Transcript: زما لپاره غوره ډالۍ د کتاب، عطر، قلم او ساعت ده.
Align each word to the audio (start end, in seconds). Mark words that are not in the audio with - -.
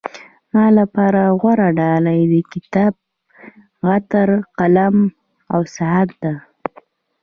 زما 0.49 0.65
لپاره 0.79 1.21
غوره 1.39 1.69
ډالۍ 1.79 2.21
د 2.31 2.35
کتاب، 2.53 2.93
عطر، 3.93 4.29
قلم 4.57 4.95
او 5.53 5.61
ساعت 5.75 6.09
ده. 6.23 6.33